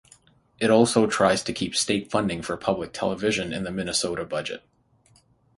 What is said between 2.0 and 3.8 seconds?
funding for public television in the